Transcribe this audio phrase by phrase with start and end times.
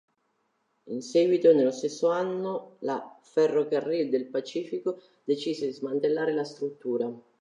[0.87, 7.07] In seguito, nello stesso anno, la Ferrocarril del Pacífico decise di smantellare la struttura.